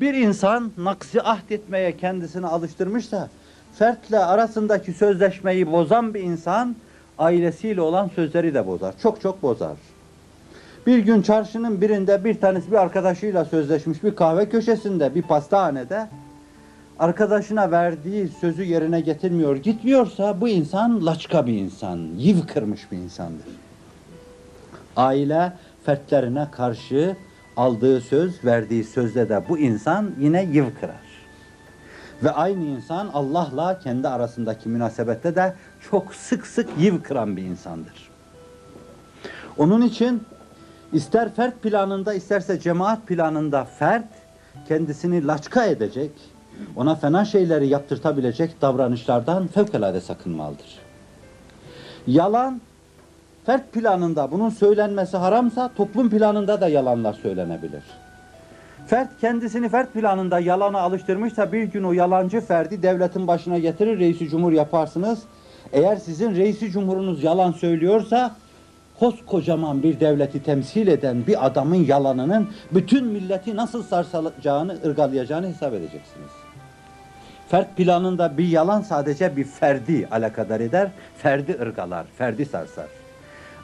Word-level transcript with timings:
Bir 0.00 0.14
insan 0.14 0.72
naksi 0.78 1.22
ahd 1.22 1.50
etmeye 1.50 1.96
kendisini 1.96 2.46
alıştırmışsa, 2.46 3.28
fertle 3.74 4.18
arasındaki 4.18 4.92
sözleşmeyi 4.92 5.72
bozan 5.72 6.14
bir 6.14 6.20
insan, 6.20 6.76
ailesiyle 7.18 7.80
olan 7.80 8.10
sözleri 8.14 8.54
de 8.54 8.66
bozar. 8.66 8.94
Çok 9.02 9.20
çok 9.20 9.42
bozar. 9.42 9.76
Bir 10.86 10.98
gün 10.98 11.22
çarşının 11.22 11.80
birinde 11.80 12.24
bir 12.24 12.40
tanesi 12.40 12.70
bir 12.70 12.76
arkadaşıyla 12.76 13.44
sözleşmiş 13.44 14.04
bir 14.04 14.14
kahve 14.14 14.48
köşesinde, 14.48 15.14
bir 15.14 15.22
pastahanede 15.22 16.08
arkadaşına 16.98 17.70
verdiği 17.70 18.28
sözü 18.28 18.62
yerine 18.62 19.00
getirmiyor, 19.00 19.56
gitmiyorsa 19.56 20.40
bu 20.40 20.48
insan 20.48 21.06
laçka 21.06 21.46
bir 21.46 21.54
insan, 21.54 21.98
yiv 22.16 22.46
kırmış 22.46 22.92
bir 22.92 22.96
insandır. 22.96 23.46
Aile 24.96 25.52
fertlerine 25.84 26.48
karşı 26.52 27.16
aldığı 27.56 28.00
söz, 28.00 28.44
verdiği 28.44 28.84
sözde 28.84 29.28
de 29.28 29.42
bu 29.48 29.58
insan 29.58 30.10
yine 30.18 30.44
yiv 30.44 30.64
kırar. 30.80 31.10
Ve 32.24 32.30
aynı 32.30 32.64
insan 32.64 33.10
Allah'la 33.14 33.78
kendi 33.78 34.08
arasındaki 34.08 34.68
münasebette 34.68 35.34
de 35.36 35.54
çok 35.90 36.14
sık 36.14 36.46
sık 36.46 36.68
yiv 36.78 37.02
kıran 37.02 37.36
bir 37.36 37.42
insandır. 37.42 38.10
Onun 39.58 39.82
için 39.82 40.22
ister 40.92 41.34
fert 41.34 41.62
planında 41.62 42.14
isterse 42.14 42.60
cemaat 42.60 43.06
planında 43.06 43.64
fert 43.64 44.08
kendisini 44.68 45.26
laçka 45.26 45.66
edecek, 45.66 46.10
ona 46.76 46.94
fena 46.94 47.24
şeyleri 47.24 47.66
yaptırtabilecek 47.66 48.62
davranışlardan 48.62 49.46
fevkalade 49.46 50.00
sakınmalıdır. 50.00 50.78
Yalan 52.06 52.60
fert 53.46 53.72
planında 53.72 54.30
bunun 54.30 54.50
söylenmesi 54.50 55.16
haramsa 55.16 55.70
toplum 55.76 56.10
planında 56.10 56.60
da 56.60 56.68
yalanlar 56.68 57.12
söylenebilir. 57.12 57.82
Fert 58.86 59.08
kendisini 59.20 59.68
fert 59.68 59.92
planında 59.92 60.40
yalana 60.40 60.80
alıştırmışsa 60.80 61.52
bir 61.52 61.62
gün 61.62 61.82
o 61.82 61.92
yalancı 61.92 62.40
ferdi 62.40 62.82
devletin 62.82 63.26
başına 63.26 63.58
getirir 63.58 63.98
reisi 63.98 64.28
cumhur 64.28 64.52
yaparsınız. 64.52 65.22
Eğer 65.72 65.96
sizin 65.96 66.36
reisi 66.36 66.70
cumhurunuz 66.70 67.24
yalan 67.24 67.52
söylüyorsa 67.52 68.36
koskocaman 69.00 69.82
bir 69.82 70.00
devleti 70.00 70.42
temsil 70.42 70.86
eden 70.86 71.26
bir 71.26 71.46
adamın 71.46 71.84
yalanının 71.84 72.48
bütün 72.72 73.06
milleti 73.06 73.56
nasıl 73.56 73.82
sarsacağını, 73.82 74.78
ırgalayacağını 74.84 75.48
hesap 75.48 75.74
edeceksiniz. 75.74 76.30
Fert 77.48 77.76
planında 77.76 78.38
bir 78.38 78.48
yalan 78.48 78.80
sadece 78.80 79.36
bir 79.36 79.44
ferdi 79.44 80.08
alakadar 80.10 80.60
eder, 80.60 80.90
ferdi 81.18 81.58
ırgalar, 81.60 82.06
ferdi 82.18 82.46
sarsar. 82.46 82.99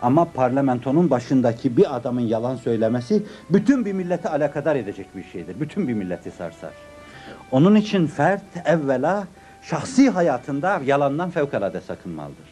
Ama 0.02 0.26
parlamentonun 0.26 1.10
başındaki 1.10 1.78
bir 1.78 1.96
adamın 1.96 2.22
yalan 2.22 2.56
söylemesi 2.56 3.24
bütün 3.50 3.86
bir 3.86 3.94
milleti 3.94 4.30
alakadar 4.30 4.76
edecek 4.76 5.16
bir 5.16 5.24
şeydir. 5.24 5.60
Bütün 5.60 5.88
bir 5.88 5.94
milleti 5.94 6.32
sarsar. 6.32 6.72
Onun 7.52 7.76
için 7.76 8.08
fert 8.08 8.42
evvela 8.66 9.28
şahsi 9.62 10.10
hayatında 10.10 10.82
yalandan 10.86 11.30
fevkalade 11.30 11.82
sakınmalıdır. 11.82 12.52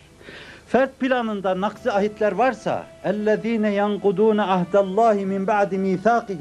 Fert 0.68 1.00
planında 1.00 1.62
nakzi 1.62 1.92
ahitler 1.92 2.32
varsa 2.32 2.86
اَلَّذ۪ينَ 3.06 3.68
يَنْقُدُونَ 3.68 4.42
عَهْدَ 4.42 4.74
اللّٰهِ 4.74 5.16
مِنْ 5.26 5.46
بَعْدِ 5.46 5.70
مِيثَاقِهِ 5.70 6.38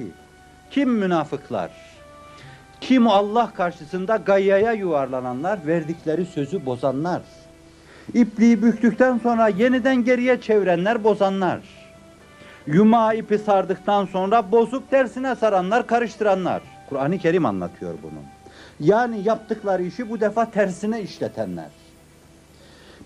Kim 0.70 0.90
münafıklar? 0.90 1.70
Kim 2.80 3.08
Allah 3.08 3.50
karşısında 3.54 4.16
gayyaya 4.16 4.72
yuvarlananlar, 4.72 5.66
verdikleri 5.66 6.26
sözü 6.26 6.66
bozanlar? 6.66 7.22
İpliği 8.13 8.61
büktükten 8.61 9.17
sonra 9.17 9.47
yeniden 9.47 10.03
geriye 10.03 10.41
çevirenler, 10.41 11.03
bozanlar. 11.03 11.59
Yuma 12.67 13.13
ipi 13.13 13.37
sardıktan 13.37 14.05
sonra 14.05 14.51
bozup 14.51 14.89
tersine 14.89 15.35
saranlar, 15.35 15.87
karıştıranlar. 15.87 16.61
Kur'an-ı 16.89 17.17
Kerim 17.17 17.45
anlatıyor 17.45 17.93
bunu. 18.03 18.19
Yani 18.79 19.21
yaptıkları 19.23 19.83
işi 19.83 20.09
bu 20.09 20.19
defa 20.19 20.51
tersine 20.51 21.01
işletenler. 21.01 21.69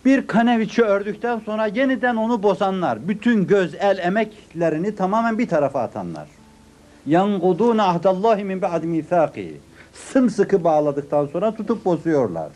Bir 0.06 0.28
kaneviçi 0.28 0.84
ördükten 0.84 1.40
sonra 1.40 1.66
yeniden 1.66 2.16
onu 2.16 2.44
bozanlar, 2.44 3.08
bütün 3.08 3.48
göz, 3.48 3.76
el, 3.76 3.98
emeklerini 3.98 4.96
tamamen 4.96 5.38
bir 5.38 5.48
tarafa 5.48 5.82
atanlar. 5.82 6.28
Yangudun 7.06 7.78
ahdallahi 7.78 8.44
min 8.44 8.62
ba'd 8.62 8.84
mithaqi. 8.84 9.58
Sımsıkı 9.94 10.64
bağladıktan 10.64 11.26
sonra 11.26 11.56
tutup 11.56 11.86
bozuyorlar. 11.86 12.50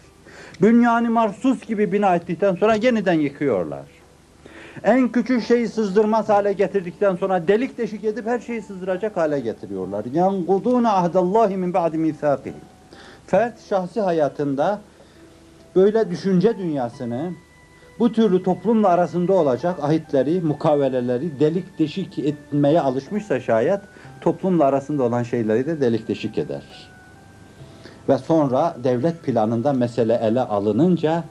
Bünyanı 0.62 1.09
marsus 1.09 1.66
gibi 1.66 1.91
bina 1.91 2.16
ettikten 2.16 2.56
sonra 2.56 2.75
yeniden 2.75 3.13
yıkıyorlar. 3.13 3.85
En 4.84 5.09
küçük 5.09 5.44
şeyi 5.44 5.67
sızdırmaz 5.67 6.29
hale 6.29 6.53
getirdikten 6.53 7.16
sonra 7.16 7.47
delik 7.47 7.78
deşik 7.78 8.03
edip 8.03 8.25
her 8.25 8.39
şeyi 8.39 8.62
sızdıracak 8.62 9.17
hale 9.17 9.39
getiriyorlar. 9.39 10.06
Yangudun 10.13 10.84
ahdallahi 10.84 11.57
min 11.57 11.73
ba'd 11.73 11.94
mithaqi. 11.94 12.53
Fert 13.28 13.67
şahsi 13.69 14.01
hayatında 14.01 14.81
böyle 15.75 16.09
düşünce 16.09 16.57
dünyasını 16.57 17.31
bu 18.00 18.12
türlü 18.12 18.44
toplumla 18.44 18.89
arasında 18.89 19.33
olacak 19.33 19.75
ahitleri, 19.81 20.41
mukaveleleri 20.41 21.39
delik 21.39 21.79
deşik 21.79 22.19
etmeye 22.19 22.81
alışmışsa 22.81 23.39
şayet 23.39 23.79
toplumla 24.22 24.66
arasında 24.66 25.03
olan 25.03 25.23
şeyleri 25.23 25.66
de 25.66 25.81
delik 25.81 26.07
deşik 26.07 26.38
eder. 26.38 26.91
Ve 28.09 28.17
sonra 28.17 28.75
devlet 28.84 29.23
planında 29.23 29.73
mesele 29.73 30.19
ele 30.23 30.41
alınınca 30.41 31.23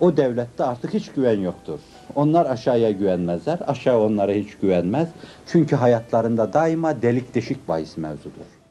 o 0.00 0.16
devlette 0.16 0.64
artık 0.64 0.94
hiç 0.94 1.12
güven 1.12 1.40
yoktur. 1.40 1.80
Onlar 2.14 2.46
aşağıya 2.46 2.90
güvenmezler, 2.90 3.58
aşağı 3.66 4.00
onlara 4.00 4.32
hiç 4.32 4.56
güvenmez. 4.56 5.08
Çünkü 5.46 5.76
hayatlarında 5.76 6.52
daima 6.52 7.02
delik 7.02 7.34
deşik 7.34 7.68
bahis 7.68 7.96
mevzudur. 7.96 8.63